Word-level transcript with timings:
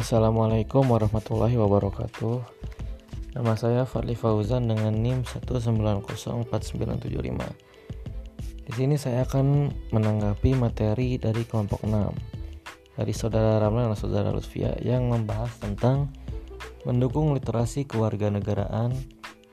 Assalamualaikum 0.00 0.88
warahmatullahi 0.88 1.60
wabarakatuh. 1.60 2.40
Nama 3.36 3.52
saya 3.52 3.84
Fadli 3.84 4.16
Fauzan 4.16 4.64
dengan 4.64 4.96
NIM 4.96 5.28
1904975 5.28 7.04
Di 8.64 8.72
sini 8.72 8.96
saya 8.96 9.28
akan 9.28 9.68
menanggapi 9.92 10.56
materi 10.56 11.20
dari 11.20 11.44
kelompok 11.44 11.84
6 11.84 12.96
Dari 12.96 13.12
saudara 13.12 13.60
Ramlan 13.60 13.92
dan 13.92 14.00
saudara 14.00 14.32
Lutfia 14.32 14.72
Yang 14.80 15.04
membahas 15.04 15.52
tentang 15.60 16.08
Mendukung 16.88 17.36
literasi 17.36 17.84
kewarganegaraan 17.84 18.96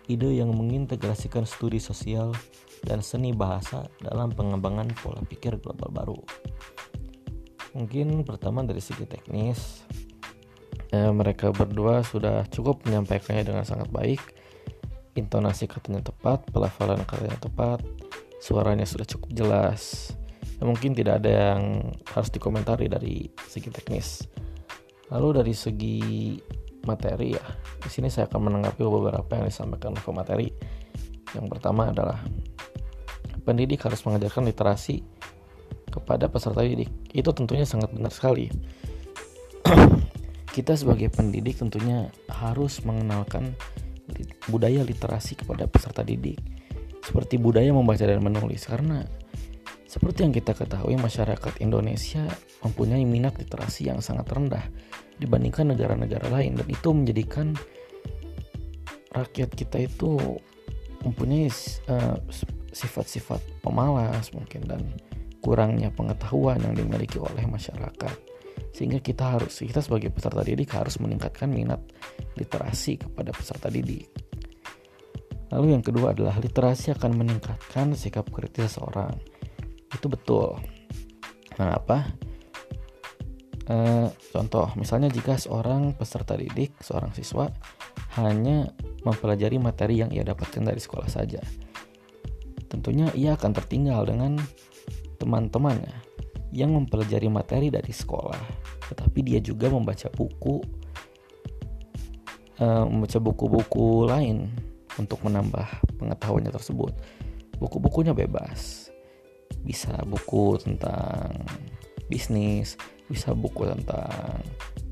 Ide 0.08 0.32
yang 0.32 0.56
mengintegrasikan 0.56 1.44
studi 1.44 1.84
sosial 1.84 2.32
dan 2.88 3.04
seni 3.04 3.36
bahasa 3.36 3.84
dalam 4.00 4.32
pengembangan 4.32 4.96
pola 4.96 5.20
pikir 5.28 5.60
global 5.60 5.92
baru. 5.92 6.20
Mungkin 7.76 8.24
pertama 8.24 8.64
dari 8.64 8.80
segi 8.80 9.04
teknis 9.04 9.84
ya, 10.98 11.10
mereka 11.14 11.54
berdua 11.54 12.02
sudah 12.02 12.48
cukup 12.50 12.82
menyampaikannya 12.90 13.46
dengan 13.46 13.64
sangat 13.68 13.90
baik. 13.94 14.22
Intonasi 15.14 15.70
katanya 15.70 16.06
tepat 16.06 16.46
pelafalan 16.50 17.02
katanya 17.06 17.38
tepat 17.38 17.82
suaranya 18.42 18.86
sudah 18.86 19.06
cukup 19.06 19.30
jelas. 19.34 20.14
Ya, 20.58 20.66
mungkin 20.66 20.98
tidak 20.98 21.22
ada 21.22 21.54
yang 21.54 21.94
harus 22.10 22.30
dikomentari 22.34 22.90
dari 22.90 23.30
segi 23.50 23.70
teknis. 23.70 24.26
Lalu 25.14 25.42
dari 25.42 25.54
segi 25.54 26.00
materi 26.88 27.36
ya 27.36 27.46
di 27.84 27.90
sini 27.92 28.08
saya 28.08 28.32
akan 28.32 28.48
menanggapi 28.48 28.80
beberapa 28.80 29.28
yang 29.36 29.46
disampaikan 29.52 29.92
oleh 29.92 30.16
materi 30.16 30.48
yang 31.36 31.52
pertama 31.52 31.92
adalah 31.92 32.24
pendidik 33.44 33.84
harus 33.84 34.00
mengajarkan 34.08 34.48
literasi 34.48 35.04
kepada 35.92 36.32
peserta 36.32 36.64
didik. 36.64 36.88
Itu 37.12 37.36
tentunya 37.36 37.68
sangat 37.68 37.92
benar 37.92 38.12
sekali 38.14 38.48
kita 40.58 40.74
sebagai 40.74 41.14
pendidik 41.14 41.62
tentunya 41.62 42.10
harus 42.26 42.82
mengenalkan 42.82 43.54
budaya 44.50 44.82
literasi 44.82 45.38
kepada 45.38 45.70
peserta 45.70 46.02
didik. 46.02 46.42
Seperti 47.06 47.38
budaya 47.38 47.70
membaca 47.70 48.02
dan 48.02 48.18
menulis. 48.26 48.66
Karena 48.66 49.06
seperti 49.86 50.26
yang 50.26 50.34
kita 50.34 50.58
ketahui 50.58 50.98
masyarakat 50.98 51.62
Indonesia 51.62 52.26
mempunyai 52.66 53.06
minat 53.06 53.38
literasi 53.38 53.94
yang 53.94 54.02
sangat 54.02 54.34
rendah 54.34 54.66
dibandingkan 55.22 55.78
negara-negara 55.78 56.26
lain. 56.34 56.58
Dan 56.58 56.66
itu 56.66 56.90
menjadikan 56.90 57.54
rakyat 59.14 59.54
kita 59.54 59.78
itu 59.78 60.42
mempunyai 61.06 61.54
eh, 61.86 62.18
sifat-sifat 62.74 63.62
pemalas 63.62 64.34
mungkin 64.34 64.66
dan 64.66 64.82
kurangnya 65.46 65.94
pengetahuan 65.94 66.58
yang 66.66 66.74
dimiliki 66.74 67.22
oleh 67.22 67.46
masyarakat 67.46 68.37
sehingga 68.78 69.02
kita 69.02 69.38
harus 69.38 69.62
kita 69.62 69.82
sebagai 69.82 70.14
peserta 70.14 70.46
didik 70.46 70.70
harus 70.78 71.02
meningkatkan 71.02 71.50
minat 71.50 71.82
literasi 72.38 73.02
kepada 73.02 73.34
peserta 73.34 73.74
didik. 73.74 74.06
Lalu 75.50 75.80
yang 75.80 75.84
kedua 75.84 76.12
adalah 76.12 76.36
literasi 76.38 76.92
akan 76.94 77.16
meningkatkan 77.16 77.96
sikap 77.96 78.28
kritis 78.30 78.76
seseorang. 78.76 79.16
Itu 79.90 80.12
betul. 80.12 80.60
Mengapa? 81.56 82.04
E, 83.64 83.76
contoh, 84.36 84.68
misalnya 84.76 85.08
jika 85.08 85.40
seorang 85.40 85.96
peserta 85.96 86.36
didik, 86.36 86.76
seorang 86.84 87.16
siswa 87.16 87.48
hanya 88.20 88.70
mempelajari 89.08 89.56
materi 89.56 90.04
yang 90.04 90.12
ia 90.12 90.28
dapatkan 90.28 90.68
dari 90.68 90.80
sekolah 90.84 91.08
saja, 91.08 91.40
tentunya 92.68 93.08
ia 93.16 93.40
akan 93.40 93.52
tertinggal 93.56 94.04
dengan 94.04 94.36
teman-temannya 95.18 96.07
yang 96.58 96.74
mempelajari 96.74 97.30
materi 97.30 97.70
dari 97.70 97.94
sekolah, 97.94 98.42
tetapi 98.90 99.20
dia 99.22 99.38
juga 99.38 99.70
membaca 99.70 100.10
buku, 100.10 100.58
uh, 102.58 102.86
membaca 102.90 103.22
buku-buku 103.22 104.10
lain 104.10 104.50
untuk 104.98 105.22
menambah 105.22 105.86
pengetahuannya 106.02 106.50
tersebut. 106.50 106.98
Buku-bukunya 107.62 108.18
bebas, 108.18 108.90
bisa 109.62 109.94
buku 110.02 110.58
tentang 110.58 111.46
bisnis, 112.10 112.74
bisa 113.06 113.38
buku 113.38 113.70
tentang 113.70 114.42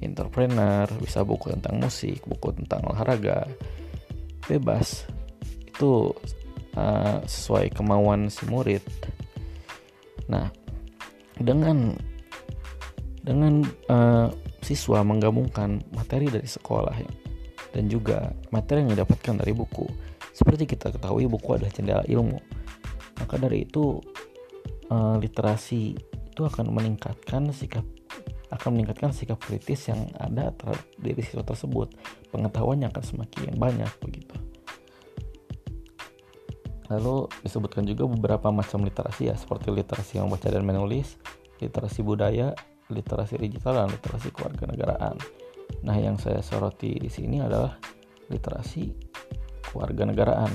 entrepreneur, 0.06 0.85
bisa 1.01 1.25
buku 1.25 1.50
tentang 1.50 1.81
musik, 1.81 2.22
buku 2.29 2.53
tentang 2.62 2.85
olahraga, 2.94 3.50
bebas. 4.45 5.09
Itu 5.66 6.13
uh, 6.78 7.25
sesuai 7.25 7.73
kemauan 7.73 8.29
si 8.29 8.45
murid. 8.45 8.85
Nah, 10.29 10.50
dengan 11.40 11.97
dengan 13.25 13.66
uh, 13.90 14.29
siswa 14.62 15.01
menggabungkan 15.01 15.81
materi 15.94 16.29
dari 16.29 16.46
sekolah 16.46 16.96
ya, 16.97 17.12
dan 17.73 17.90
juga 17.90 18.31
materi 18.53 18.85
yang 18.85 18.94
didapatkan 18.94 19.41
dari 19.41 19.51
buku. 19.51 19.90
Seperti 20.35 20.68
kita 20.69 20.94
ketahui 20.94 21.25
buku 21.25 21.56
adalah 21.56 21.72
jendela 21.74 22.03
ilmu. 22.06 22.38
Maka 23.18 23.40
dari 23.40 23.66
itu 23.66 23.97
uh, 24.91 25.16
literasi 25.18 25.95
itu 26.35 26.41
akan 26.44 26.69
meningkatkan 26.69 27.50
sikap 27.56 27.88
akan 28.53 28.78
meningkatkan 28.78 29.12
sikap 29.12 29.41
kritis 29.41 29.90
yang 29.90 30.06
ada 30.22 30.53
terhadap 30.53 30.85
diri 31.01 31.22
siswa 31.25 31.44
tersebut. 31.44 31.91
Pengetahuannya 32.29 32.88
akan 32.94 33.03
semakin 33.03 33.57
banyak 33.57 33.90
begitu. 34.00 34.35
Lalu 36.91 37.29
disebutkan 37.41 37.85
juga 37.88 38.06
beberapa 38.06 38.53
macam 38.53 38.85
literasi 38.85 39.34
ya, 39.34 39.35
seperti 39.35 39.73
literasi 39.73 40.22
membaca 40.22 40.46
dan 40.46 40.62
menulis, 40.62 41.18
literasi 41.57 42.06
budaya, 42.06 42.53
literasi 42.94 43.41
digital, 43.41 43.85
dan 43.85 43.90
literasi 43.90 44.29
kewarganegaraan. 44.29 45.18
Nah, 45.81 45.97
yang 45.97 46.22
saya 46.22 46.45
soroti 46.45 46.94
di 47.01 47.09
sini 47.09 47.41
adalah 47.41 47.74
literasi 48.29 48.94
kewarganegaraan. 49.74 50.51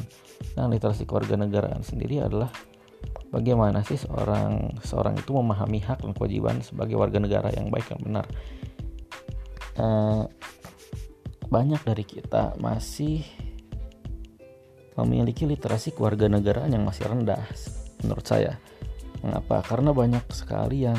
Nah, 0.55 0.67
literasi 0.71 1.03
kewarganegaraan 1.05 1.83
sendiri 1.83 2.23
adalah 2.23 2.51
bagaimana 3.31 3.83
sih 3.87 3.99
seorang 3.99 4.75
seorang 4.83 5.19
itu 5.19 5.31
memahami 5.35 5.83
hak 5.83 6.03
dan 6.03 6.13
kewajiban 6.15 6.63
sebagai 6.63 6.99
warga 6.99 7.19
negara 7.19 7.49
yang 7.55 7.71
baik 7.71 7.87
dan 7.91 8.01
benar. 8.03 8.27
Eh, 9.79 10.25
banyak 11.51 11.83
dari 11.83 12.05
kita 12.07 12.55
masih 12.63 13.27
memiliki 15.03 15.49
literasi 15.49 15.97
kewarganegaraan 15.97 16.73
yang 16.73 16.85
masih 16.85 17.09
rendah 17.09 17.41
menurut 18.05 18.27
saya. 18.27 18.57
Mengapa? 19.21 19.61
Karena 19.65 19.93
banyak 19.93 20.25
sekali 20.33 20.89
yang 20.89 20.99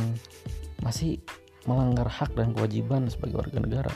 masih 0.81 1.21
melanggar 1.65 2.09
hak 2.09 2.33
dan 2.33 2.53
kewajiban 2.53 3.05
sebagai 3.09 3.41
warga 3.41 3.57
negara. 3.61 3.93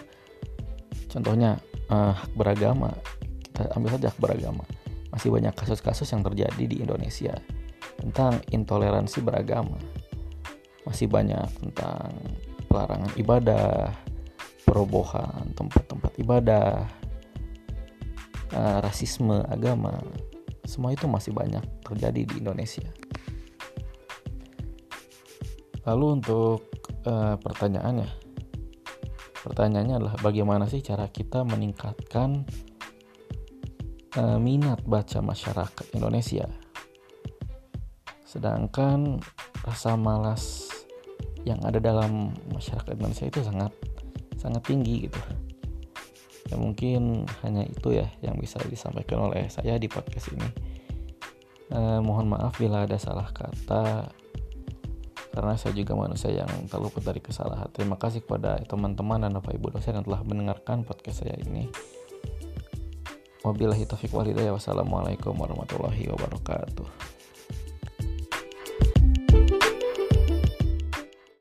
Contohnya 1.10 1.58
uh, 1.90 2.14
hak 2.14 2.32
beragama. 2.34 2.94
Kita 3.42 3.72
ambil 3.78 3.98
saja 3.98 4.10
hak 4.14 4.20
beragama. 4.22 4.66
Masih 5.14 5.32
banyak 5.32 5.54
kasus-kasus 5.56 6.10
yang 6.12 6.22
terjadi 6.26 6.64
di 6.66 6.84
Indonesia 6.84 7.34
tentang 7.96 8.44
intoleransi 8.52 9.24
beragama. 9.24 9.80
Masih 10.86 11.10
banyak 11.10 11.48
tentang 11.62 12.14
pelarangan 12.68 13.14
ibadah, 13.18 13.96
perobohan 14.68 15.56
tempat-tempat 15.56 16.12
ibadah, 16.20 16.84
uh, 18.54 18.84
rasisme 18.84 19.42
agama 19.50 19.98
semua 20.66 20.92
itu 20.92 21.06
masih 21.06 21.32
banyak 21.32 21.62
terjadi 21.86 22.22
di 22.26 22.34
Indonesia. 22.42 22.90
Lalu 25.86 26.06
untuk 26.22 26.66
uh, 27.06 27.38
pertanyaannya. 27.38 28.10
Pertanyaannya 29.46 29.96
adalah 30.02 30.18
bagaimana 30.26 30.66
sih 30.66 30.82
cara 30.82 31.06
kita 31.06 31.46
meningkatkan 31.46 32.50
uh, 34.18 34.42
minat 34.42 34.82
baca 34.82 35.22
masyarakat 35.22 35.86
Indonesia? 35.94 36.50
Sedangkan 38.26 39.22
rasa 39.62 39.94
malas 39.94 40.66
yang 41.46 41.62
ada 41.62 41.78
dalam 41.78 42.34
masyarakat 42.50 42.98
Indonesia 42.98 43.30
itu 43.30 43.46
sangat 43.46 43.70
sangat 44.42 44.66
tinggi 44.66 45.06
gitu 45.06 45.22
ya 46.46 46.56
mungkin 46.62 47.26
hanya 47.42 47.66
itu 47.66 47.98
ya 47.98 48.08
yang 48.22 48.38
bisa 48.38 48.62
disampaikan 48.70 49.30
oleh 49.30 49.50
saya 49.50 49.78
di 49.82 49.90
podcast 49.90 50.34
ini. 50.34 50.50
Eh, 51.74 52.00
mohon 52.02 52.30
maaf 52.30 52.62
bila 52.62 52.86
ada 52.86 52.98
salah 53.02 53.26
kata 53.34 54.14
karena 55.34 55.54
saya 55.60 55.76
juga 55.76 55.98
manusia 55.98 56.32
yang 56.32 56.48
terluput 56.72 57.04
dari 57.04 57.20
kesalahan. 57.20 57.68
Terima 57.74 58.00
kasih 58.00 58.24
kepada 58.24 58.62
teman-teman 58.64 59.20
dan 59.20 59.36
bapak 59.36 59.58
ibu 59.58 59.74
dosen 59.74 60.00
yang 60.00 60.06
telah 60.06 60.22
mendengarkan 60.24 60.88
podcast 60.88 61.26
saya 61.26 61.36
ini. 61.42 61.68
Wabillahi 63.44 63.86
taufiq 63.86 64.10
walhidayah 64.10 64.56
wassalamualaikum 64.56 65.38
warahmatullahi 65.38 66.10
wabarakatuh 66.10 67.15